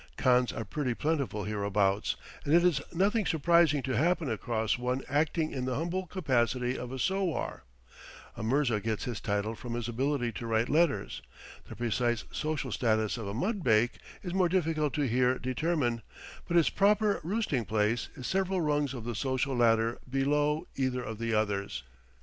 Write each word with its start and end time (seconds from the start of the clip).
Khans 0.17 0.51
are 0.51 0.65
pretty 0.65 0.95
plentiful 0.95 1.43
hereabouts, 1.43 2.15
and 2.43 2.55
it 2.55 2.63
is 2.63 2.81
nothing 2.91 3.23
surprising 3.23 3.83
to 3.83 3.95
happen 3.95 4.31
across 4.31 4.79
one 4.79 5.03
acting 5.07 5.51
in 5.51 5.65
the 5.65 5.75
humble 5.75 6.07
capacity 6.07 6.75
of 6.75 6.91
a 6.91 6.97
sowar; 6.97 7.65
a 8.35 8.41
mirza 8.41 8.79
gets 8.79 9.03
his 9.03 9.21
title 9.21 9.53
from 9.53 9.75
his 9.75 9.87
ability 9.87 10.31
to 10.31 10.47
write 10.47 10.69
letters; 10.69 11.21
the 11.65 11.75
precise 11.75 12.23
social 12.31 12.71
status 12.71 13.15
of 13.15 13.27
a 13.27 13.33
mudbake 13.35 13.99
is 14.23 14.33
more 14.33 14.49
difficult 14.49 14.95
to 14.95 15.03
here 15.03 15.37
determine, 15.37 16.01
but 16.47 16.57
his 16.57 16.71
proper 16.71 17.19
roosting 17.23 17.63
place 17.63 18.09
is 18.15 18.25
several 18.25 18.59
rungs 18.59 18.95
of 18.95 19.03
the 19.03 19.13
social 19.13 19.55
ladder 19.55 19.99
below 20.09 20.65
either 20.77 21.03
of 21.03 21.19
the 21.19 21.31
others. 21.35 21.83